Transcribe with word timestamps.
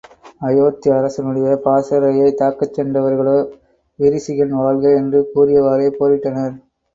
அயோத்தி 0.41 0.89
அரசனுடைய 0.91 1.49
பாசறையைத் 1.65 2.39
தாக்கச் 2.39 2.73
சென்றிருந்தவர்களோ, 2.73 3.37
விரிசிகன் 3.99 4.55
வாழ்க! 4.59 4.95
என்று 4.97 5.31
கூறியவாறே 5.31 5.89
போரிட்டனர். 5.95 6.57